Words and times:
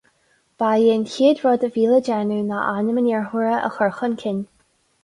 Ba 0.61 0.69
é 0.85 0.87
an 0.93 1.05
chéad 1.11 1.41
rud 1.43 1.67
a 1.67 1.69
bhí 1.75 1.85
le 1.91 2.01
déanamh 2.09 2.43
ná 2.55 2.65
ainm 2.73 2.99
an 3.05 3.13
iarrthóra 3.13 3.57
a 3.71 3.73
chur 3.79 3.93
chun 4.01 4.19
cinn. 4.25 4.47